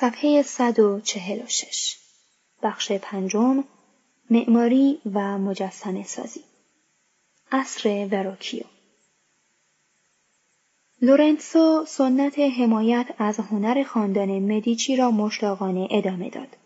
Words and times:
صفحه 0.00 0.42
146 0.42 1.96
بخش 2.62 2.92
پنجم 2.92 3.64
معماری 4.30 5.00
و 5.14 5.38
مجسمه 5.38 6.04
سازی 6.04 6.40
عصر 7.52 8.08
وروکیو 8.12 8.64
لورنسو 11.02 11.84
سنت 11.88 12.38
حمایت 12.38 13.06
از 13.18 13.40
هنر 13.40 13.82
خاندان 13.82 14.38
مدیچی 14.38 14.96
را 14.96 15.10
مشتاقانه 15.10 15.88
ادامه 15.90 16.30
داد. 16.30 16.56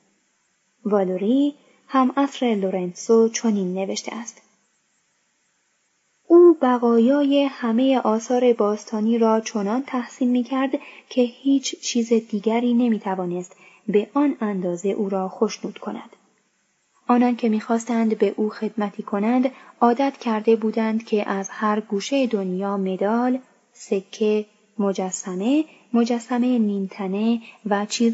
والوری 0.85 1.55
هم 1.89 2.13
عصر 2.17 2.55
لورنسو 2.55 3.29
چنین 3.29 3.75
نوشته 3.75 4.15
است. 4.15 4.43
او 6.35 6.57
بقایای 6.63 7.45
همه 7.45 7.99
آثار 7.99 8.53
باستانی 8.53 9.19
را 9.19 9.41
چنان 9.41 9.83
تحسین 9.87 10.31
می 10.31 10.43
کرد 10.43 10.71
که 11.09 11.23
هیچ 11.23 11.81
چیز 11.81 12.13
دیگری 12.13 12.75
نمی 12.75 13.01
توانست 13.01 13.57
به 13.89 14.11
آن 14.15 14.37
اندازه 14.41 14.89
او 14.89 15.09
را 15.09 15.29
خوشنود 15.29 15.79
کند. 15.79 16.11
آنان 17.09 17.37
که 17.37 17.49
می‌خواستند 17.49 18.19
به 18.19 18.35
او 18.37 18.51
خدمتی 18.51 19.03
کنند 19.03 19.51
عادت 19.81 20.17
کرده 20.17 20.57
بودند 20.57 21.05
که 21.05 21.29
از 21.29 21.49
هر 21.51 21.81
گوشه 21.81 22.27
دنیا 22.27 22.77
مدال، 22.77 23.39
سکه، 23.73 24.47
مجسمه، 24.79 25.65
مجسمه 25.93 26.59
نیمتنه 26.59 27.41
و 27.67 27.87
چیز 27.87 28.14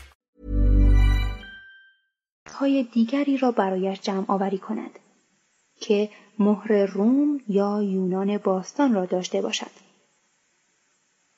های 2.61 2.83
دیگری 2.83 3.37
را 3.37 3.51
برایش 3.51 4.01
جمع 4.01 4.25
آوری 4.27 4.57
کند 4.57 4.99
که 5.79 6.09
مهر 6.39 6.85
روم 6.85 7.39
یا 7.47 7.81
یونان 7.83 8.37
باستان 8.37 8.93
را 8.93 9.05
داشته 9.05 9.41
باشد. 9.41 9.71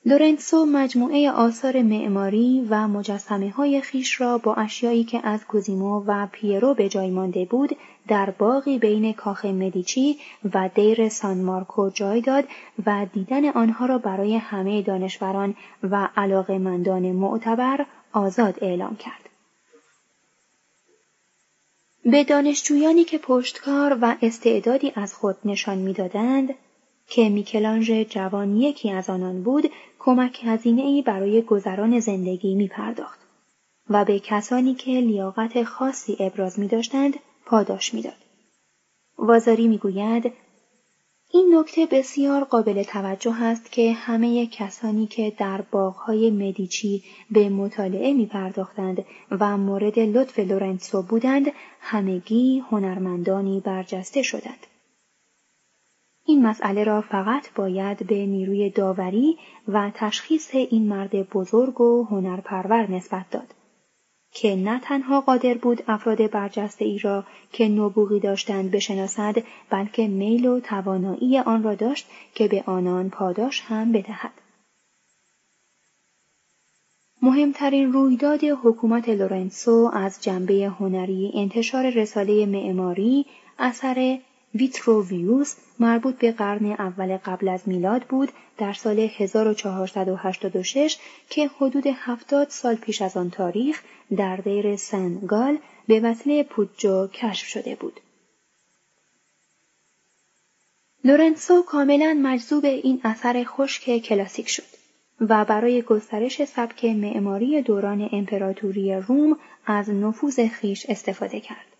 لورنسو 0.05 0.65
مجموعه 0.65 1.31
آثار 1.31 1.81
معماری 1.81 2.67
و 2.69 2.87
مجسمه 2.87 3.49
های 3.49 3.81
خیش 3.81 4.21
را 4.21 4.37
با 4.37 4.53
اشیایی 4.53 5.03
که 5.03 5.27
از 5.27 5.45
کوزیمو 5.45 6.03
و 6.07 6.27
پیرو 6.31 6.73
به 6.73 6.89
جای 6.89 7.09
مانده 7.09 7.45
بود 7.45 7.77
در 8.07 8.29
باقی 8.29 8.79
بین 8.79 9.13
کاخ 9.13 9.45
مدیچی 9.45 10.17
و 10.53 10.69
دیر 10.75 11.09
سان 11.09 11.37
مارکو 11.41 11.89
جای 11.89 12.21
داد 12.21 12.43
و 12.85 13.05
دیدن 13.13 13.49
آنها 13.49 13.85
را 13.85 13.97
برای 13.97 14.35
همه 14.35 14.81
دانشوران 14.81 15.55
و 15.83 16.09
علاقمندان 16.17 17.11
معتبر 17.11 17.85
آزاد 18.13 18.57
اعلام 18.61 18.95
کرد. 18.95 19.22
به 22.05 22.23
دانشجویانی 22.23 23.03
که 23.03 23.17
پشتکار 23.17 23.97
و 24.01 24.15
استعدادی 24.21 24.91
از 24.95 25.13
خود 25.13 25.37
نشان 25.45 25.77
می‌دادند 25.77 26.55
که 27.07 27.29
میکلانژ 27.29 27.91
جوان 27.91 28.57
یکی 28.57 28.91
از 28.91 29.09
آنان 29.09 29.43
بود 29.43 29.71
کمک 29.99 30.39
هزینه 30.43 30.81
ای 30.81 31.01
برای 31.01 31.41
گذران 31.41 31.99
زندگی 31.99 32.55
می 32.55 32.67
پرداخت 32.67 33.19
و 33.89 34.05
به 34.05 34.19
کسانی 34.19 34.73
که 34.73 34.91
لیاقت 34.91 35.63
خاصی 35.63 36.17
ابراز 36.19 36.59
می 36.59 36.67
داشتند 36.67 37.13
پاداش 37.45 37.93
می‌داد. 37.93 38.23
وازاری 39.17 39.67
می 39.67 39.77
گوید 39.77 40.33
این 41.35 41.55
نکته 41.55 41.85
بسیار 41.85 42.43
قابل 42.43 42.83
توجه 42.83 43.43
است 43.43 43.71
که 43.71 43.93
همه 43.93 44.47
کسانی 44.47 45.07
که 45.07 45.33
در 45.37 45.61
باغهای 45.61 46.31
مدیچی 46.31 47.03
به 47.31 47.49
مطالعه 47.49 48.13
می 48.13 48.25
پرداختند 48.25 49.05
و 49.31 49.57
مورد 49.57 49.99
لطف 49.99 50.39
لورنسو 50.39 51.01
بودند 51.01 51.51
همگی 51.79 52.59
هنرمندانی 52.59 53.59
برجسته 53.59 54.21
شدند. 54.21 54.67
این 56.25 56.45
مسئله 56.45 56.83
را 56.83 57.01
فقط 57.01 57.53
باید 57.55 58.07
به 58.07 58.25
نیروی 58.25 58.69
داوری 58.69 59.37
و 59.67 59.91
تشخیص 59.95 60.55
این 60.55 60.87
مرد 60.87 61.29
بزرگ 61.29 61.81
و 61.81 62.03
هنرپرور 62.03 62.91
نسبت 62.91 63.29
داد. 63.31 63.62
که 64.33 64.55
نه 64.55 64.79
تنها 64.79 65.21
قادر 65.21 65.53
بود 65.53 65.83
افراد 65.87 66.31
برجسته 66.31 66.85
ای 66.85 66.99
را 66.99 67.23
که 67.51 67.67
نبوغی 67.67 68.19
داشتند 68.19 68.71
بشناسد 68.71 69.35
بلکه 69.69 70.07
میل 70.07 70.45
و 70.45 70.59
توانایی 70.59 71.39
آن 71.39 71.63
را 71.63 71.75
داشت 71.75 72.07
که 72.35 72.47
به 72.47 72.63
آنان 72.65 73.09
پاداش 73.09 73.61
هم 73.61 73.91
بدهد. 73.91 74.31
مهمترین 77.21 77.93
رویداد 77.93 78.43
حکومت 78.43 79.09
لورنسو 79.09 79.91
از 79.93 80.23
جنبه 80.23 80.53
هنری 80.79 81.31
انتشار 81.33 81.89
رساله 81.89 82.45
معماری 82.45 83.25
اثر 83.59 84.19
ویتروویوس 84.55 85.55
مربوط 85.79 86.15
به 86.15 86.31
قرن 86.31 86.65
اول 86.65 87.17
قبل 87.17 87.49
از 87.49 87.61
میلاد 87.65 88.03
بود 88.03 88.31
در 88.57 88.73
سال 88.73 88.99
1486 88.99 90.97
که 91.29 91.47
حدود 91.47 91.83
70 91.87 92.49
سال 92.49 92.75
پیش 92.75 93.01
از 93.01 93.17
آن 93.17 93.29
تاریخ 93.29 93.81
در 94.17 94.37
دیر 94.37 94.75
سنگال 94.75 95.57
به 95.87 95.99
وسیله 95.99 96.43
پوجو 96.43 97.07
کشف 97.07 97.47
شده 97.47 97.75
بود. 97.75 97.99
لورنسو 101.03 101.63
کاملا 101.63 102.19
مجذوب 102.21 102.65
این 102.65 103.01
اثر 103.03 103.43
خشک 103.43 103.97
کلاسیک 103.97 104.49
شد 104.49 104.63
و 105.21 105.45
برای 105.45 105.81
گسترش 105.81 106.45
سبک 106.45 106.85
معماری 106.85 107.61
دوران 107.61 108.09
امپراتوری 108.11 108.95
روم 108.95 109.39
از 109.65 109.89
نفوذ 109.89 110.39
خیش 110.47 110.85
استفاده 110.89 111.39
کرد. 111.39 111.72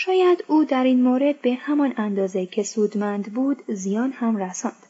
شاید 0.00 0.44
او 0.46 0.64
در 0.64 0.84
این 0.84 1.02
مورد 1.02 1.40
به 1.40 1.54
همان 1.54 1.94
اندازه 1.96 2.46
که 2.46 2.62
سودمند 2.62 3.34
بود 3.34 3.64
زیان 3.68 4.12
هم 4.12 4.36
رساند. 4.36 4.86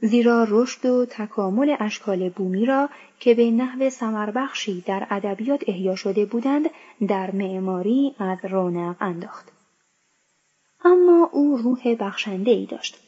زیرا 0.00 0.46
رشد 0.48 0.86
و 0.86 1.06
تکامل 1.06 1.76
اشکال 1.80 2.28
بومی 2.28 2.66
را 2.66 2.88
که 3.20 3.34
به 3.34 3.50
نحو 3.50 3.90
سمربخشی 3.90 4.84
در 4.86 5.06
ادبیات 5.10 5.64
احیا 5.66 5.94
شده 5.94 6.26
بودند 6.26 6.70
در 7.08 7.30
معماری 7.30 8.14
از 8.18 8.38
رونق 8.42 8.96
انداخت. 9.00 9.52
اما 10.84 11.30
او 11.32 11.56
روح 11.56 11.94
بخشنده 12.00 12.50
ای 12.50 12.66
داشت. 12.66 12.98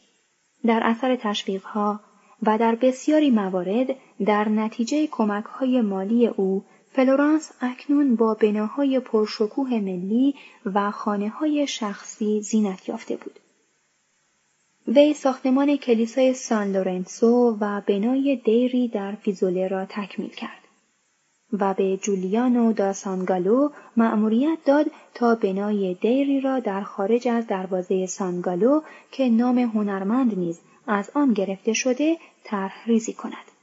در 0.65 0.81
اثر 0.85 1.17
تشویقها 1.17 2.01
و 2.43 2.59
در 2.59 2.75
بسیاری 2.75 3.31
موارد 3.31 3.87
در 4.27 4.49
نتیجه 4.49 5.07
کمک 5.07 5.45
های 5.45 5.81
مالی 5.81 6.27
او 6.27 6.65
فلورانس 6.97 7.53
اکنون 7.61 8.17
با 8.17 8.35
بناهای 8.35 9.01
پرشکوه 9.01 9.69
ملی 9.71 10.35
و 10.75 10.91
خانه 10.91 11.29
های 11.29 11.67
شخصی 11.67 12.41
زینت 12.41 12.89
یافته 12.89 13.17
بود. 13.17 13.39
وی 14.89 15.15
ساختمان 15.15 15.77
کلیسای 15.77 16.35
سان 16.35 16.73
لورنسو 16.73 17.57
و 17.61 17.81
بنای 17.87 18.37
دیری 18.45 18.89
در 18.89 19.13
فیزوله 19.13 19.69
را 19.69 19.87
تکمیل 19.89 20.29
کرد 20.31 20.63
و 21.53 21.75
به 21.75 21.97
جولیانو 21.97 22.73
دا 22.73 22.93
سانگالو 22.93 23.69
مأموریت 23.97 24.59
داد 24.65 24.87
تا 25.15 25.35
بنای 25.35 25.95
دیری 25.95 26.41
را 26.41 26.61
در 26.61 26.83
خارج 26.83 27.29
از 27.29 27.47
دروازه 27.47 28.07
سانگالو 28.07 28.81
که 29.11 29.29
نام 29.29 29.59
هنرمند 29.59 30.39
نیز 30.39 30.61
از 30.87 31.11
آن 31.15 31.33
گرفته 31.33 31.73
شده 31.73 32.17
طرح 32.45 32.85
ریزی 32.87 33.13
کند. 33.13 33.56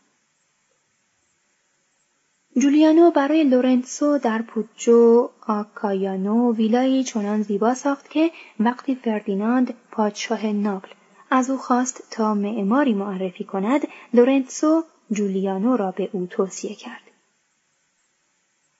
جولیانو 2.57 3.11
برای 3.11 3.43
لورنسو 3.43 4.17
در 4.17 4.41
پوچو 4.41 5.29
آکایانو 5.47 6.53
ویلایی 6.53 7.03
چنان 7.03 7.41
زیبا 7.41 7.73
ساخت 7.73 8.09
که 8.09 8.31
وقتی 8.59 8.95
فردیناند 8.95 9.73
پادشاه 9.91 10.45
ناپل 10.45 10.89
از 11.31 11.49
او 11.49 11.57
خواست 11.57 12.07
تا 12.11 12.33
معماری 12.33 12.93
معرفی 12.93 13.43
کند 13.43 13.87
لورنسو 14.13 14.83
جولیانو 15.11 15.77
را 15.77 15.91
به 15.91 16.09
او 16.11 16.25
توصیه 16.25 16.75
کرد. 16.75 17.01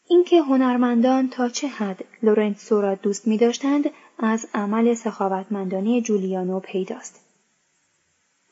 اینکه 0.09 0.41
هنرمندان 0.41 1.29
تا 1.29 1.49
چه 1.49 1.67
حد 1.67 2.05
لورنسو 2.23 2.81
را 2.81 2.95
دوست 2.95 3.27
می 3.27 3.37
داشتند 3.37 3.89
از 4.19 4.47
عمل 4.53 4.93
سخاوتمندانه 4.93 6.01
جولیانو 6.01 6.59
پیداست. 6.59 7.25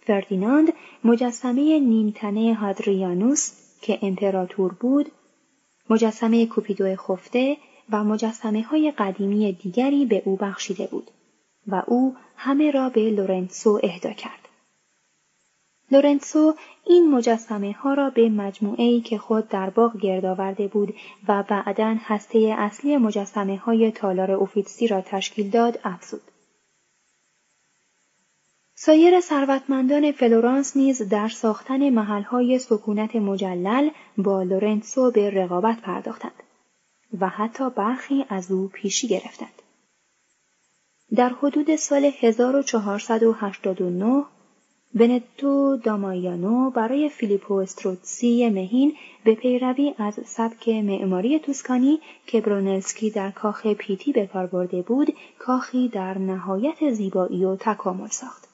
فردیناند 0.07 0.73
مجسمه 1.03 1.79
نیمتنه 1.79 2.53
هادریانوس 2.53 3.60
که 3.81 3.99
امپراتور 4.01 4.73
بود 4.73 5.11
مجسمه 5.89 6.45
کوپیدو 6.45 6.95
خفته 6.95 7.57
و 7.89 8.03
مجسمه 8.03 8.63
های 8.63 8.93
قدیمی 8.97 9.53
دیگری 9.53 10.05
به 10.05 10.21
او 10.25 10.35
بخشیده 10.35 10.87
بود 10.87 11.11
و 11.67 11.83
او 11.87 12.15
همه 12.35 12.71
را 12.71 12.89
به 12.89 13.09
لورنسو 13.09 13.79
اهدا 13.83 14.11
کرد. 14.11 14.47
لورنسو 15.91 16.55
این 16.85 17.11
مجسمه 17.11 17.71
ها 17.71 17.93
را 17.93 18.09
به 18.09 18.29
مجموعه‌ای 18.29 19.01
که 19.01 19.17
خود 19.17 19.47
در 19.47 19.69
باغ 19.69 19.97
گرد 19.97 20.25
آورده 20.25 20.67
بود 20.67 20.95
و 21.27 21.43
بعدا 21.43 21.95
هسته 21.99 22.55
اصلی 22.57 22.97
مجسمه 22.97 23.57
های 23.57 23.91
تالار 23.91 24.31
اوفیتسی 24.31 24.87
را 24.87 25.01
تشکیل 25.01 25.49
داد 25.49 25.79
افزود. 25.83 26.21
سایر 28.83 29.19
ثروتمندان 29.19 30.11
فلورانس 30.11 30.77
نیز 30.77 31.01
در 31.01 31.27
ساختن 31.27 31.89
محلهای 31.89 32.59
سکونت 32.59 33.15
مجلل 33.15 33.89
با 34.17 34.43
لورنسو 34.43 35.11
به 35.11 35.29
رقابت 35.29 35.81
پرداختند 35.81 36.43
و 37.19 37.29
حتی 37.29 37.69
برخی 37.69 38.25
از 38.29 38.51
او 38.51 38.67
پیشی 38.67 39.07
گرفتند. 39.07 39.61
در 41.15 41.29
حدود 41.29 41.75
سال 41.75 42.11
1489 42.19 44.23
بنتو 44.93 45.77
دامایانو 45.77 46.69
برای 46.69 47.09
فیلیپو 47.09 47.53
استروتسی 47.53 48.49
مهین 48.49 48.93
به 49.23 49.35
پیروی 49.35 49.93
از 49.97 50.19
سبک 50.25 50.69
معماری 50.69 51.39
توسکانی 51.39 51.99
که 52.27 52.41
برونلسکی 52.41 53.09
در 53.09 53.31
کاخ 53.31 53.67
پیتی 53.67 54.11
به 54.11 54.27
کار 54.27 54.47
برده 54.47 54.81
بود 54.81 55.13
کاخی 55.39 55.87
در 55.87 56.17
نهایت 56.17 56.91
زیبایی 56.91 57.45
و 57.45 57.55
تکامل 57.55 58.07
ساخت. 58.07 58.50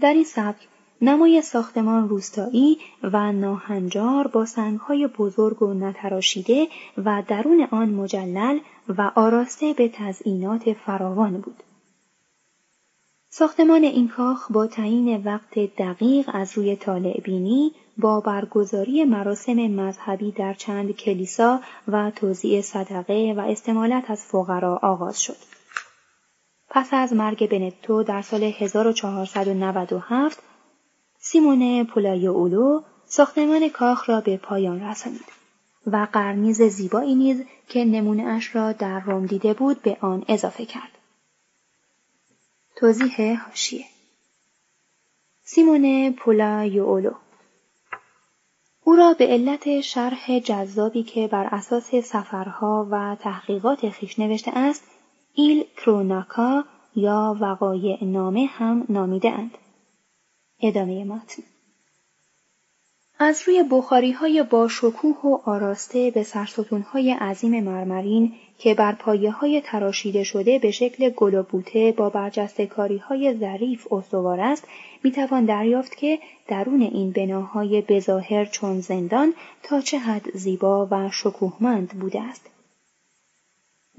در 0.00 0.14
این 0.14 0.24
سبک 0.24 0.68
نمای 1.02 1.42
ساختمان 1.42 2.08
روستایی 2.08 2.78
و 3.02 3.32
ناهنجار 3.32 4.26
با 4.26 4.44
سنگهای 4.44 5.06
بزرگ 5.06 5.62
و 5.62 5.74
نتراشیده 5.74 6.68
و 7.04 7.22
درون 7.28 7.68
آن 7.70 7.88
مجلل 7.88 8.58
و 8.88 9.10
آراسته 9.14 9.72
به 9.72 9.88
تزئینات 9.88 10.72
فراوان 10.72 11.40
بود. 11.40 11.62
ساختمان 13.30 13.84
این 13.84 14.08
کاخ 14.08 14.52
با 14.52 14.66
تعیین 14.66 15.22
وقت 15.24 15.58
دقیق 15.58 16.30
از 16.32 16.58
روی 16.58 16.76
طالع 16.76 17.20
بینی 17.20 17.72
با 17.98 18.20
برگزاری 18.20 19.04
مراسم 19.04 19.52
مذهبی 19.52 20.32
در 20.32 20.54
چند 20.54 20.90
کلیسا 20.90 21.60
و 21.88 22.10
توزیع 22.10 22.60
صدقه 22.60 23.34
و 23.36 23.40
استمالت 23.40 24.10
از 24.10 24.24
فقرا 24.24 24.76
آغاز 24.82 25.22
شد. 25.22 25.57
پس 26.70 26.88
از 26.92 27.12
مرگ 27.12 27.50
بنتو 27.50 28.02
در 28.02 28.22
سال 28.22 28.42
1497 28.42 30.42
سیمون 31.18 31.88
اولو 31.96 32.82
ساختمان 33.06 33.68
کاخ 33.68 34.08
را 34.08 34.20
به 34.20 34.36
پایان 34.36 34.80
رسانید 34.80 35.24
و 35.86 36.06
قرنیز 36.12 36.62
زیبایی 36.62 37.14
نیز 37.14 37.42
که 37.68 37.84
نمونه 37.84 38.22
اش 38.22 38.56
را 38.56 38.72
در 38.72 39.00
روم 39.00 39.26
دیده 39.26 39.54
بود 39.54 39.82
به 39.82 39.96
آن 40.00 40.24
اضافه 40.28 40.66
کرد. 40.66 40.98
توضیح 42.76 43.42
هاشیه 43.46 43.84
سیمون 45.44 46.14
اولو 46.26 47.12
او 48.84 48.96
را 48.96 49.14
به 49.14 49.26
علت 49.26 49.80
شرح 49.80 50.38
جذابی 50.38 51.02
که 51.02 51.28
بر 51.28 51.48
اساس 51.52 51.94
سفرها 51.94 52.88
و 52.90 53.16
تحقیقات 53.20 53.90
خیش 53.90 54.18
نوشته 54.18 54.58
است 54.58 54.97
ایل 55.34 55.64
کروناکا 55.76 56.64
یا 56.96 57.36
وقایع 57.40 58.04
نامه 58.04 58.46
هم 58.46 58.86
نامیده 58.88 59.30
اند. 59.30 59.58
ادامه 60.60 61.04
متن 61.04 61.42
از 63.20 63.42
روی 63.46 63.64
بخاری 63.70 64.12
های 64.12 64.42
با 64.42 64.68
شکوه 64.68 65.16
و 65.24 65.38
آراسته 65.44 66.10
به 66.10 66.22
سرستون 66.22 66.82
های 66.82 67.12
عظیم 67.12 67.64
مرمرین 67.64 68.32
که 68.58 68.74
بر 68.74 68.92
پایه 68.92 69.30
های 69.30 69.60
تراشیده 69.60 70.24
شده 70.24 70.58
به 70.58 70.70
شکل 70.70 71.10
گل 71.10 71.34
و 71.34 71.42
بوته 71.42 71.94
با 71.96 72.10
برجسته 72.10 72.66
کاری 72.66 72.98
های 72.98 73.36
ظریف 73.40 73.92
استوار 73.92 74.40
است 74.40 74.68
می‌توان 75.04 75.44
دریافت 75.44 75.96
که 75.96 76.18
درون 76.48 76.82
این 76.82 77.10
بناهای 77.12 77.80
بظاهر 77.80 78.44
چون 78.44 78.80
زندان 78.80 79.34
تا 79.62 79.80
چه 79.80 79.98
حد 79.98 80.36
زیبا 80.36 80.88
و 80.90 81.10
شکوهمند 81.12 81.88
بوده 81.88 82.20
است. 82.20 82.50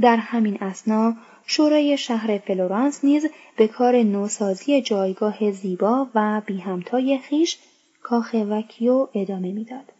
در 0.01 0.17
همین 0.17 0.57
اثنا 0.61 1.15
شورای 1.45 1.97
شهر 1.97 2.37
فلورانس 2.37 3.03
نیز 3.03 3.25
به 3.57 3.67
کار 3.67 3.95
نوسازی 3.95 4.81
جایگاه 4.81 5.51
زیبا 5.51 6.07
و 6.15 6.41
بی 6.45 6.57
همتای 6.57 7.17
خویش 7.17 7.57
کاخ 8.03 8.35
وکیو 8.49 9.07
ادامه 9.13 9.51
می‌داد. 9.51 9.93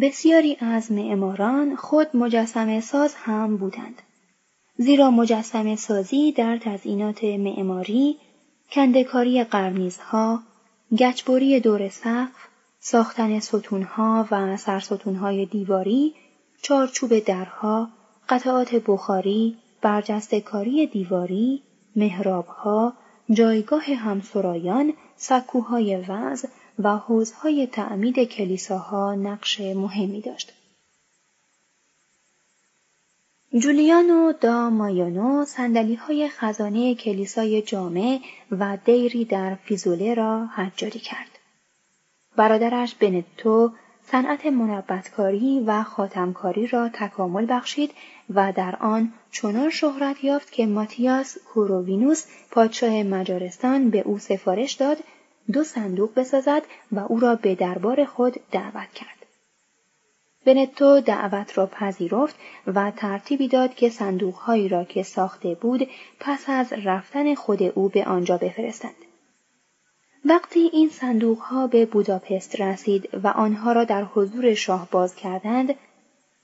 بسیاری 0.00 0.56
از 0.60 0.92
معماران 0.92 1.76
خود 1.76 2.16
مجسمه 2.16 2.80
ساز 2.80 3.14
هم 3.14 3.56
بودند. 3.56 4.02
زیرا 4.76 5.10
مجسمه 5.10 5.76
سازی 5.76 6.32
در 6.32 6.58
تزئینات 6.58 7.24
معماری، 7.24 8.16
کنده‌کاری 8.70 9.44
قرنیزها، 9.44 10.42
گچبری 10.98 11.60
دور 11.60 11.88
سقف، 11.88 12.48
ساختن 12.80 13.38
ستونها 13.40 14.28
و 14.30 14.56
سرستونهای 14.56 15.46
دیواری، 15.46 16.14
چارچوب 16.62 17.18
درها، 17.18 17.88
قطعات 18.28 18.74
بخاری، 18.74 19.56
برجستهکاری 19.82 20.86
دیواری، 20.86 21.62
محرابها، 21.96 22.92
جایگاه 23.30 23.84
همسرایان، 23.84 24.92
سکوهای 25.16 26.04
وز 26.08 26.44
و 26.78 26.96
حوزهای 26.96 27.66
تعمید 27.66 28.18
کلیساها 28.18 29.14
نقش 29.14 29.60
مهمی 29.60 30.20
داشت. 30.20 30.52
جولیانو 33.58 34.32
دا 34.32 34.70
مایانو 34.70 35.44
سندلی 35.44 35.94
های 35.94 36.28
خزانه 36.28 36.94
کلیسای 36.94 37.62
جامع 37.62 38.20
و 38.50 38.78
دیری 38.84 39.24
در 39.24 39.54
فیزوله 39.54 40.14
را 40.14 40.46
حجاری 40.46 41.00
کرد. 41.00 41.38
برادرش 42.36 42.94
بنتو 42.94 43.72
صنعت 44.06 44.46
منبتکاری 44.46 45.60
و 45.66 45.82
خاتمکاری 45.82 46.66
را 46.66 46.88
تکامل 46.88 47.46
بخشید 47.48 47.90
و 48.34 48.52
در 48.52 48.76
آن 48.76 49.12
چنان 49.30 49.70
شهرت 49.70 50.24
یافت 50.24 50.52
که 50.52 50.66
ماتیاس 50.66 51.38
کورووینوس 51.38 52.26
پادشاه 52.50 53.02
مجارستان 53.02 53.90
به 53.90 54.00
او 54.00 54.18
سفارش 54.18 54.72
داد 54.72 54.96
دو 55.52 55.64
صندوق 55.64 56.14
بسازد 56.14 56.62
و 56.92 56.98
او 56.98 57.20
را 57.20 57.34
به 57.34 57.54
دربار 57.54 58.04
خود 58.04 58.40
دعوت 58.50 58.92
کرد. 58.94 59.26
بنتو 60.46 61.00
دعوت 61.00 61.58
را 61.58 61.66
پذیرفت 61.66 62.36
و 62.66 62.90
ترتیبی 62.90 63.48
داد 63.48 63.74
که 63.74 63.88
صندوقهایی 63.88 64.68
را 64.68 64.84
که 64.84 65.02
ساخته 65.02 65.54
بود 65.54 65.88
پس 66.20 66.44
از 66.48 66.72
رفتن 66.72 67.34
خود 67.34 67.62
او 67.62 67.88
به 67.88 68.04
آنجا 68.04 68.38
بفرستند. 68.38 68.94
وقتی 70.26 70.70
این 70.72 70.88
صندوقها 70.88 71.66
به 71.66 71.86
بوداپست 71.86 72.60
رسید 72.60 73.08
و 73.22 73.28
آنها 73.28 73.72
را 73.72 73.84
در 73.84 74.04
حضور 74.04 74.54
شاه 74.54 74.88
باز 74.90 75.16
کردند، 75.16 75.74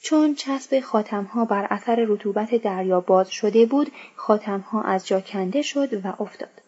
چون 0.02 0.34
چسب 0.34 0.80
خاتمها 0.80 1.44
بر 1.44 1.66
اثر 1.70 2.04
رطوبت 2.08 2.54
دریا 2.54 3.00
باز 3.00 3.30
شده 3.30 3.66
بود، 3.66 3.92
خاتمها 4.16 4.82
از 4.82 5.06
جا 5.06 5.20
کنده 5.20 5.62
شد 5.62 6.06
و 6.06 6.22
افتاد. 6.22 6.62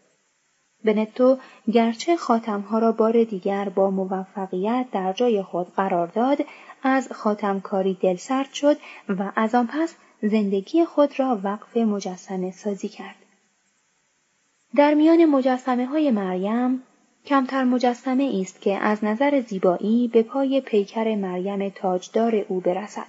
بنتو 0.85 1.38
گرچه 1.73 2.16
خاتمها 2.16 2.78
را 2.78 2.92
بار 2.92 3.25
دیگر 3.25 3.69
با 3.69 3.90
موفقیت 3.90 4.87
در 4.92 5.12
جای 5.12 5.42
خود 5.42 5.75
قرار 5.75 6.07
داد 6.07 6.38
از 6.83 7.12
خاتمکاری 7.12 7.99
دلسرد 8.02 8.52
شد 8.52 8.76
و 9.09 9.33
از 9.37 9.54
آن 9.54 9.66
پس 9.66 9.95
زندگی 10.23 10.85
خود 10.85 11.21
را 11.21 11.40
وقف 11.45 11.76
مجسمه 11.76 12.50
سازی 12.50 12.88
کرد. 12.88 13.16
در 14.76 14.95
میان 14.95 15.25
مجسمه 15.25 15.87
های 15.87 16.11
مریم 16.11 16.83
کمتر 17.26 17.64
مجسمه 17.64 18.38
است 18.43 18.61
که 18.61 18.76
از 18.76 19.05
نظر 19.05 19.41
زیبایی 19.41 20.09
به 20.09 20.23
پای 20.23 20.61
پیکر 20.61 21.14
مریم 21.14 21.69
تاجدار 21.69 22.35
او 22.49 22.61
برسد. 22.61 23.07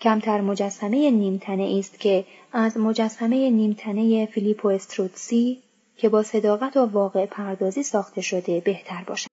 کمتر 0.00 0.40
مجسمه 0.40 1.10
نیمتنه 1.10 1.76
است 1.78 2.00
که 2.00 2.24
از 2.52 2.76
مجسمه 2.76 3.50
نیمتنه 3.50 4.26
فیلیپو 4.26 4.68
استروتسی 4.68 5.62
که 5.96 6.08
با 6.08 6.22
صداقت 6.22 6.76
و 6.76 6.86
واقع 6.86 7.26
پردازی 7.26 7.82
ساخته 7.82 8.20
شده 8.20 8.60
بهتر 8.60 9.04
باشد. 9.06 9.26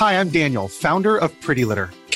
Hi, 0.00 0.12
I'm 0.20 0.28
Daniel, 0.28 0.68
founder 0.68 1.18
of 1.18 1.30
Pretty 1.40 1.64
Litter. 1.64 1.88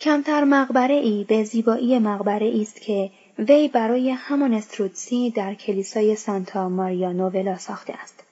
کمتر 0.00 0.44
مقبره 0.44 0.94
ای 0.94 1.24
به 1.24 1.44
زیبایی 1.44 1.98
مقبره 1.98 2.60
است 2.60 2.80
که 2.80 3.10
وی 3.38 3.68
برای 3.68 4.10
همان 4.10 4.54
استروتسی 4.54 5.30
در 5.30 5.54
کلیسای 5.54 6.16
سانتا 6.16 6.68
ماریا 6.68 7.12
نوولا 7.12 7.58
ساخته 7.58 7.92
است. 7.92 8.24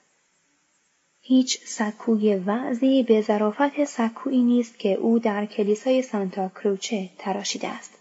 هیچ 1.21 1.59
سکوی 1.67 2.35
وعظی 2.35 3.03
به 3.03 3.21
ظرافت 3.21 3.85
سکویی 3.85 4.43
نیست 4.43 4.79
که 4.79 4.93
او 4.93 5.19
در 5.19 5.47
کلیسای 5.47 6.03
سانتا 6.03 6.49
کروچه 6.49 7.11
تراشیده 7.19 7.69
است 7.69 7.99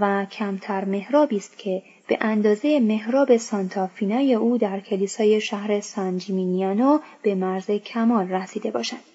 و 0.00 0.24
کمتر 0.24 0.84
محرابی 0.84 1.36
است 1.36 1.58
که 1.58 1.82
به 2.08 2.18
اندازه 2.20 2.80
محراب 2.80 3.36
سانتا 3.36 3.86
فینای 3.86 4.34
او 4.34 4.58
در 4.58 4.80
کلیسای 4.80 5.40
شهر 5.40 5.80
سانجیمینیانو 5.80 6.98
به 7.22 7.34
مرز 7.34 7.70
کمال 7.70 8.28
رسیده 8.28 8.70
باشد. 8.70 9.09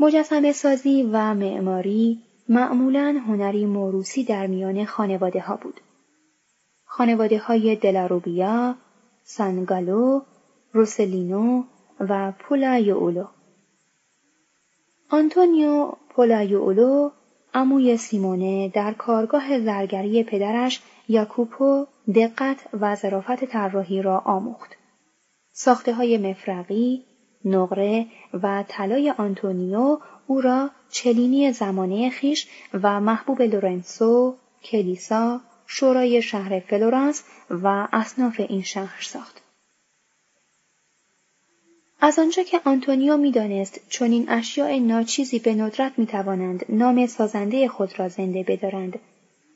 مجسمه 0.00 0.52
سازی 0.52 1.02
و 1.02 1.34
معماری 1.34 2.22
معمولا 2.48 3.22
هنری 3.26 3.66
موروسی 3.66 4.24
در 4.24 4.46
میان 4.46 4.84
خانواده 4.84 5.40
ها 5.40 5.56
بود. 5.56 5.80
خانواده 6.84 7.38
های 7.38 7.76
دلاروبیا، 7.76 8.74
سانگالو، 9.24 10.20
روسلینو 10.72 11.64
و 12.00 12.32
پولایولو. 12.38 13.26
آنتونیو 15.10 15.92
پولایولو 16.08 17.10
عموی 17.54 17.96
سیمونه 17.96 18.68
در 18.68 18.92
کارگاه 18.92 19.60
زرگری 19.60 20.24
پدرش 20.24 20.80
یاکوپو 21.08 21.86
دقت 22.14 22.56
و 22.80 22.96
ظرافت 22.96 23.44
طراحی 23.44 24.02
را 24.02 24.18
آموخت. 24.18 24.70
ساخته 25.52 25.94
های 25.94 26.18
مفرقی، 26.18 27.04
نقره 27.44 28.06
و 28.42 28.64
طلای 28.68 29.10
آنتونیو 29.10 29.98
او 30.26 30.40
را 30.40 30.70
چلینی 30.90 31.52
زمانه 31.52 32.10
خویش 32.10 32.48
و 32.82 33.00
محبوب 33.00 33.42
لورنسو، 33.42 34.36
کلیسا، 34.62 35.40
شورای 35.66 36.22
شهر 36.22 36.60
فلورانس 36.60 37.22
و 37.50 37.88
اصناف 37.92 38.40
این 38.48 38.62
شهر 38.62 39.02
ساخت. 39.02 39.42
از 42.00 42.18
آنجا 42.18 42.42
که 42.42 42.60
آنتونیو 42.64 43.16
می‌دانست 43.16 43.80
چنین 43.88 44.28
اشیاء 44.28 44.78
ناچیزی 44.78 45.38
به 45.38 45.54
ندرت 45.54 45.92
می‌توانند 45.98 46.64
نام 46.68 47.06
سازنده 47.06 47.68
خود 47.68 47.98
را 47.98 48.08
زنده 48.08 48.42
بدارند 48.42 48.98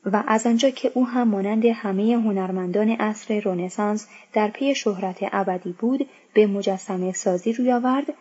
و 0.05 0.23
از 0.27 0.47
آنجا 0.47 0.69
که 0.69 0.91
او 0.93 1.07
هم 1.07 1.27
مانند 1.27 1.65
همه 1.65 2.13
هنرمندان 2.15 2.89
عصر 2.89 3.39
رنسانس 3.39 4.07
در 4.33 4.47
پی 4.47 4.75
شهرت 4.75 5.17
ابدی 5.31 5.71
بود 5.79 6.09
به 6.33 6.47
مجسمه 6.47 7.11
سازی 7.11 7.53
روی 7.53 7.71
آورد 7.71 8.13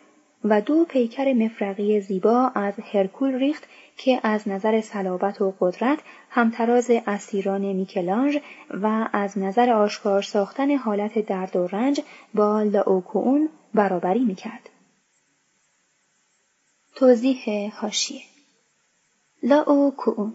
و 0.44 0.60
دو 0.60 0.84
پیکر 0.84 1.32
مفرقی 1.32 2.00
زیبا 2.00 2.52
از 2.54 2.74
هرکول 2.92 3.34
ریخت 3.34 3.64
که 3.96 4.20
از 4.22 4.48
نظر 4.48 4.80
صلابت 4.80 5.40
و 5.40 5.54
قدرت 5.60 5.98
همتراز 6.30 6.90
اسیران 7.06 7.60
میکلانج 7.60 8.38
و 8.70 9.08
از 9.12 9.38
نظر 9.38 9.70
آشکار 9.70 10.22
ساختن 10.22 10.76
حالت 10.76 11.26
درد 11.26 11.56
و 11.56 11.66
رنج 11.66 12.00
با 12.34 12.62
لاوکوون 12.62 13.48
برابری 13.74 14.24
می‌کرد. 14.24 14.70
توضیح 16.96 17.70
هاشیه 17.76 18.22
لاوکوون 19.42 20.34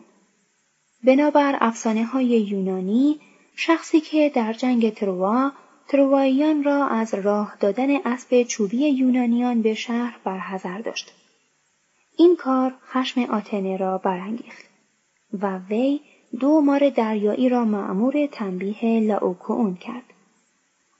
بنابر 1.04 1.58
افسانه 1.62 2.06
های 2.06 2.26
یونانی 2.26 3.20
شخصی 3.56 4.02
که 4.02 4.32
در 4.36 4.54
جنگ 4.54 4.94
تروا 4.94 5.52
ترواییان 5.88 6.64
را 6.64 6.88
از 6.88 7.14
راه 7.14 7.58
دادن 7.60 7.96
اسب 8.06 8.44
چوبی 8.44 8.90
یونانیان 8.90 9.62
به 9.62 9.74
شهر 9.74 10.20
برحضر 10.24 10.78
داشت. 10.78 11.14
این 12.18 12.36
کار 12.36 12.74
خشم 12.88 13.22
آتنه 13.22 13.78
را 13.78 13.98
برانگیخت 13.98 14.66
و 15.34 15.58
وی 15.58 16.00
دو 16.40 16.62
مار 16.62 16.90
دریایی 16.90 17.50
را 17.50 17.66
معمور 17.66 18.28
تنبیه 18.32 19.00
لاوکوون 19.00 19.76
کرد. 19.76 20.04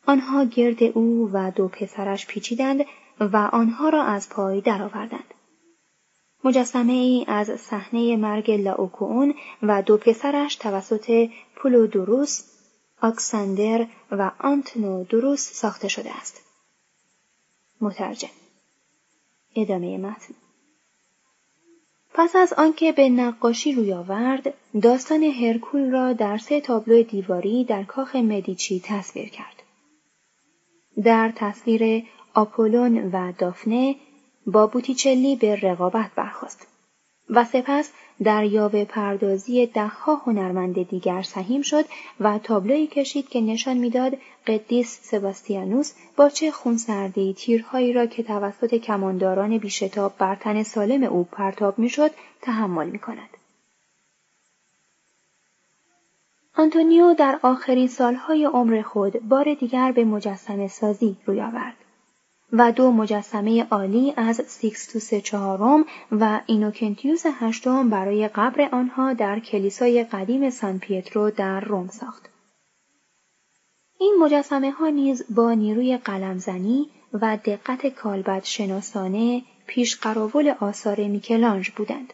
آنها 0.06 0.44
گرد 0.44 0.84
او 0.84 1.30
و 1.34 1.52
دو 1.52 1.68
پسرش 1.68 2.28
پیچیدند 2.28 2.86
و 3.20 3.38
آنها 3.38 3.90
را 3.90 4.04
از 4.04 4.30
پای 4.30 4.62
درآوردند. 4.62 5.34
مجسمه 6.44 6.94
ای 6.94 7.26
از 7.28 7.60
صحنه 7.60 8.18
مرگ 8.18 8.52
لاوکوون 8.52 9.34
و 9.64 9.82
دو 9.82 9.98
پسرش 9.98 10.56
توسط 10.56 11.30
پولودوروس، 11.56 12.44
آکساندر 13.02 13.88
و 14.12 14.32
آنتنو 14.40 15.04
دروس 15.04 15.52
ساخته 15.54 15.88
شده 15.88 16.18
است. 16.18 16.42
مترجم. 17.82 18.30
ادامه 19.56 19.98
متن. 19.98 20.34
پس 22.14 22.36
از 22.36 22.54
آنکه 22.54 22.92
به 22.92 23.10
نقاشی 23.10 23.72
روی 23.72 23.94
آورد 23.94 24.54
داستان 24.82 25.24
هرکول 25.24 25.92
را 25.92 26.14
در 26.14 26.38
سه 26.38 26.62
تابلو 26.62 27.04
دیواری 27.04 27.64
در 27.64 27.84
کاخ 27.84 28.16
مدیچی 28.16 28.80
تصویر 28.86 29.30
کرد. 29.30 29.64
در 31.04 31.34
تصویر 31.36 32.04
آپولون 32.34 33.12
و 33.12 33.32
دافنه 33.32 33.96
با 34.46 34.68
بوتیچلی 34.68 35.36
به 35.36 35.56
رقابت 35.56 36.12
برخواست 36.16 36.29
و 37.30 37.44
سپس 37.44 37.92
در 38.24 38.44
یاوه 38.44 38.86
پردازی 38.86 39.66
دهها 39.66 40.16
هنرمند 40.16 40.90
دیگر 40.90 41.22
سهیم 41.22 41.62
شد 41.62 41.86
و 42.20 42.40
تابلوی 42.44 42.88
کشید 42.88 43.30
که 43.30 43.42
نشان 43.42 43.78
می‌داد 43.78 44.18
قدیس 44.48 45.00
سباستیانوس 45.02 45.94
با 46.16 46.30
چه 46.30 46.52
خونسردی 46.52 47.34
تیرهایی 47.34 47.94
را 47.94 48.06
که 48.06 48.24
توسط 48.24 48.76
کمانداران 48.76 49.58
بیشتاب 49.58 50.14
بر 50.18 50.36
تن 50.36 50.64
سالم 50.64 51.04
او 51.04 51.24
پرتاب 51.24 51.80
می‌شد 51.80 52.12
تحمل 52.42 52.90
می 52.90 53.00
کند. 53.00 53.30
آنتونیو 56.58 57.14
در 57.14 57.40
آخرین 57.44 57.88
سالهای 57.88 58.46
عمر 58.46 58.82
خود 58.82 59.20
بار 59.30 59.54
دیگر 59.54 59.92
به 59.92 60.04
مجسمه 60.04 60.68
سازی 60.68 61.18
روی 61.26 61.42
آورد. 61.42 61.74
و 62.54 62.72
دو 62.72 62.92
مجسمه 62.92 63.64
عالی 63.64 64.14
از 64.18 64.42
سیکستوس 64.48 65.14
چهارم 65.14 65.86
و 66.12 66.42
اینوکنتیوس 66.46 67.24
هشتم 67.26 67.90
برای 67.90 68.28
قبر 68.28 68.70
آنها 68.72 69.14
در 69.14 69.40
کلیسای 69.40 70.04
قدیم 70.04 70.50
سان 70.50 70.80
پیترو 70.80 71.32
در 71.32 71.60
روم 71.60 71.88
ساخت. 71.88 72.30
این 74.00 74.16
مجسمه 74.20 74.72
ها 74.72 74.90
نیز 74.90 75.26
با 75.36 75.54
نیروی 75.54 75.98
قلمزنی 75.98 76.90
و 77.14 77.38
دقت 77.46 77.88
کالبد 77.88 78.44
شناسانه 78.44 79.44
پیش 79.68 79.96
قراول 79.96 80.54
آثار 80.60 81.08
میکلانژ 81.08 81.70
بودند. 81.70 82.14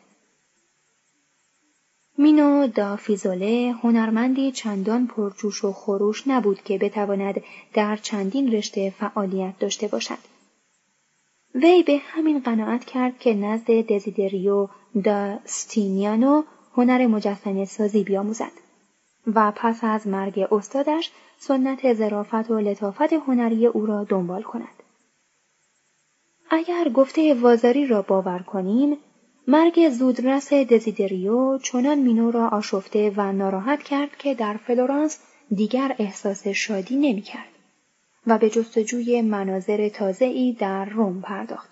مینو 2.18 2.68
دا 2.68 2.96
فیزوله 2.96 3.76
هنرمندی 3.84 4.52
چندان 4.52 5.08
پرجوش 5.08 5.64
و 5.64 5.72
خروش 5.72 6.28
نبود 6.28 6.62
که 6.64 6.78
بتواند 6.78 7.44
در 7.74 7.96
چندین 7.96 8.52
رشته 8.52 8.94
فعالیت 9.00 9.60
داشته 9.60 9.88
باشد. 9.88 10.18
وی 11.56 11.84
به 11.84 11.98
همین 11.98 12.40
قناعت 12.40 12.86
کرد 12.86 13.20
که 13.20 13.34
نزد 13.34 13.72
دزیدریو 13.72 14.68
دا 15.04 15.40
ستینیانو 15.46 16.44
هنر 16.74 17.08
مجسمه 17.08 17.66
سازی 17.66 18.04
بیاموزد 18.04 18.52
و 19.36 19.52
پس 19.56 19.80
از 19.84 20.08
مرگ 20.08 20.40
استادش 20.52 21.12
سنت 21.38 21.94
ظرافت 21.94 22.52
و 22.52 22.60
لطافت 22.60 23.14
هنری 23.14 23.68
او 23.68 23.86
را 23.86 24.04
دنبال 24.04 24.42
کند. 24.42 24.84
اگر 26.50 26.90
گفته 26.90 27.34
وازاری 27.34 27.88
را 27.88 28.02
باور 28.02 28.40
کنیم 28.40 28.98
مرگ 29.48 29.90
زودرس 29.90 30.54
دزیدریو 30.54 31.58
چنان 31.58 32.00
مینو 32.00 32.32
را 32.32 32.48
آشفته 32.48 33.14
و 33.18 33.32
ناراحت 33.32 33.84
کرد 33.84 34.18
که 34.18 34.36
در 34.36 34.58
فلورانس 34.58 35.20
دیگر 35.56 35.96
احساس 36.00 36.48
شادی 36.48 36.96
نمی 36.96 37.22
کرد 37.22 37.50
و 38.28 38.38
به 38.38 38.50
جستجوی 38.50 39.22
مناظر 39.22 39.90
تازه‌ای 39.90 40.54
در 40.60 40.86
روم 40.86 41.22
پرداخت. 41.22 41.70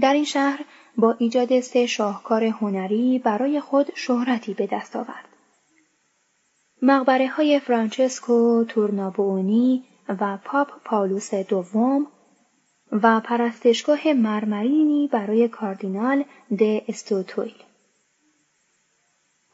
در 0.00 0.14
این 0.14 0.24
شهر 0.24 0.64
با 0.96 1.14
ایجاد 1.18 1.60
سه 1.60 1.86
شاهکار 1.86 2.44
هنری 2.44 3.18
برای 3.18 3.60
خود 3.60 3.86
شهرتی 3.94 4.54
به 4.54 4.68
دست 4.72 4.96
آورد. 4.96 5.28
مقبره 6.82 7.28
های 7.28 7.60
فرانچسکو 7.60 8.64
تورنابونی 8.68 9.84
و 10.08 10.38
پاپ 10.44 10.68
پاولوس 10.84 11.34
دوم 11.34 12.06
و 12.92 13.20
پرستشگاه 13.20 14.12
مرمرینی 14.12 15.08
برای 15.12 15.48
کاردینال 15.48 16.24
د 16.58 16.62
استوتویل. 16.88 17.54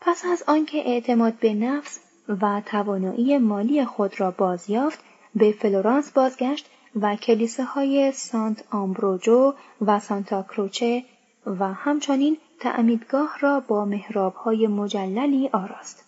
پس 0.00 0.24
از 0.24 0.44
آنکه 0.46 0.78
اعتماد 0.78 1.34
به 1.34 1.54
نفس 1.54 2.00
و 2.28 2.62
توانایی 2.66 3.38
مالی 3.38 3.84
خود 3.84 4.20
را 4.20 4.30
بازیافت 4.30 5.00
به 5.34 5.52
فلورانس 5.52 6.12
بازگشت 6.12 6.70
و 7.00 7.16
کلیساهای 7.16 8.12
سانت 8.12 8.64
آمبروجو 8.70 9.54
و 9.80 10.00
سانتا 10.00 10.42
کروچه 10.42 11.04
و 11.46 11.72
همچنین 11.72 12.36
تعمیدگاه 12.60 13.36
را 13.40 13.60
با 13.60 13.84
محرابهای 13.84 14.66
مجللی 14.66 15.48
آراست. 15.48 16.04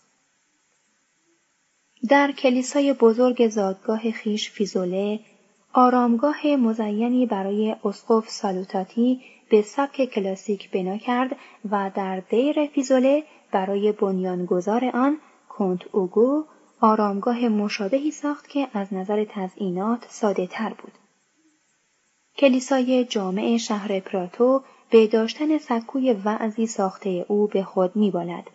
در 2.09 2.33
کلیسای 2.33 2.93
بزرگ 2.93 3.49
زادگاه 3.49 4.11
خیش 4.11 4.51
فیزوله 4.51 5.21
آرامگاه 5.73 6.47
مزینی 6.47 7.27
برای 7.27 7.77
اسقف 7.85 8.29
سالوتاتی 8.29 9.21
به 9.51 9.63
سبک 9.63 10.05
کلاسیک 10.05 10.71
بنا 10.71 10.97
کرد 10.97 11.37
و 11.71 11.91
در 11.95 12.21
دیر 12.21 12.67
فیزوله 12.67 13.25
برای 13.53 13.93
بنیانگذار 13.93 14.85
آن 14.85 15.17
کنت 15.49 15.81
اوگو 15.93 16.45
آرامگاه 16.81 17.49
مشابهی 17.49 18.11
ساخت 18.11 18.49
که 18.49 18.69
از 18.73 18.95
نظر 18.95 19.25
تزئینات 19.25 20.07
ساده 20.09 20.47
تر 20.47 20.69
بود. 20.69 20.93
کلیسای 22.37 23.05
جامع 23.05 23.57
شهر 23.57 24.01
پراتو 24.01 24.63
به 24.91 25.07
داشتن 25.07 25.59
سکوی 25.59 26.13
وعظی 26.13 26.67
ساخته 26.67 27.27
او 27.29 27.47
به 27.47 27.63
خود 27.63 27.97
میبالد 27.97 28.51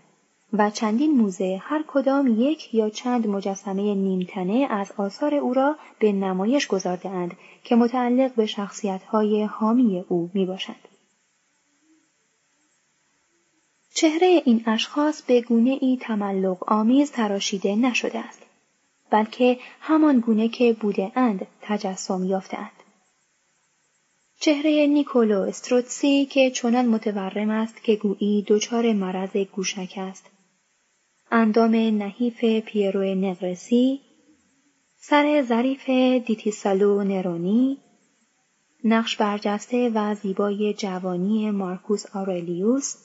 و 0.54 0.70
چندین 0.70 1.12
موزه 1.12 1.62
هر 1.64 1.84
کدام 1.88 2.36
یک 2.42 2.74
یا 2.74 2.90
چند 2.90 3.28
مجسمه 3.28 3.96
نیمتنه 3.96 4.68
از 4.70 4.92
آثار 4.98 5.36
او 5.36 5.54
را 5.54 5.76
به 6.00 6.12
نمایش 6.12 6.68
گذارده 6.68 7.10
اند 7.10 7.38
که 7.64 7.76
متعلق 7.76 8.34
به 8.36 8.46
شخصیت‌های 8.46 9.44
حامی 9.44 10.04
او 10.10 10.30
می 10.34 10.46
باشند. 10.46 10.88
چهره 13.94 14.42
این 14.46 14.64
اشخاص 14.66 15.22
به 15.22 15.42
گونه 15.42 15.78
ای 15.82 15.98
تملق 16.02 16.72
آمیز 16.72 17.12
تراشیده 17.12 17.76
نشده 17.76 18.20
است 18.20 18.42
بلکه 19.10 19.60
همان 19.80 20.20
گونه 20.20 20.48
که 20.48 20.74
بوده 20.74 21.12
اند 21.16 21.48
تجسم 21.62 22.24
یافته 22.24 22.58
اند. 22.58 22.72
چهره 24.40 24.88
نیکولو 24.88 25.42
استروتسی 25.42 26.26
که 26.26 26.52
چنان 26.52 26.86
متورم 26.86 27.50
است 27.50 27.84
که 27.84 27.96
گویی 27.96 28.46
دچار 28.48 28.94
مرض 28.94 29.38
گوشک 29.38 29.94
است 29.98 30.35
اندام 31.38 31.76
نحیف 31.76 32.46
پیرو 32.66 33.04
نقرسی 33.04 34.02
سر 34.98 35.42
ظریف 35.42 35.90
دیتیسالو 36.26 37.04
نرونی 37.04 37.78
نقش 38.84 39.18
برجسته 39.18 39.92
و 39.96 40.16
زیبای 40.16 40.74
جوانی 40.74 41.52
مارکوس 41.52 42.16
آرلیوس 42.16 42.96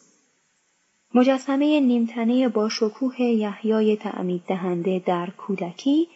مجسمه 1.14 1.80
نیمتنه 1.80 2.48
با 2.48 2.68
شکوه 2.68 3.20
یحیای 3.20 3.96
تعمید 3.96 4.42
دهنده 4.48 5.02
در 5.06 5.30
کودکی 5.30 6.08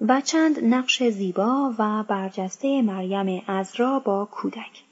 و 0.00 0.20
چند 0.20 0.64
نقش 0.64 1.02
زیبا 1.02 1.74
و 1.78 2.04
برجسته 2.08 2.82
مریم 2.82 3.42
ازرا 3.46 3.98
با 3.98 4.28
کودک. 4.30 4.83